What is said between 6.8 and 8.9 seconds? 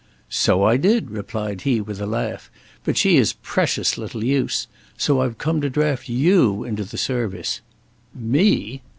the service." "Me!"